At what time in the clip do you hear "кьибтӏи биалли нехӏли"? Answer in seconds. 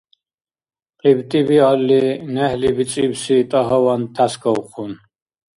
0.99-2.69